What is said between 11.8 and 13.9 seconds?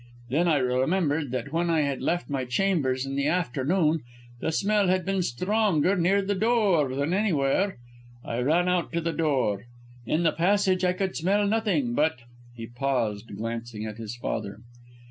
but" He paused, glancing